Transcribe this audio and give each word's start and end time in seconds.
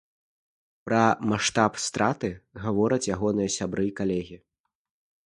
Пра 0.87 1.01
маштаб 1.33 1.73
страты 1.87 2.29
гавораць 2.63 3.09
ягоныя 3.17 3.53
сябры 3.57 3.83
і 3.91 3.93
калегі. 4.01 4.37